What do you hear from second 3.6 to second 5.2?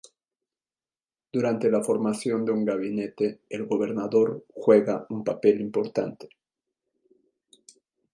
gobernador juega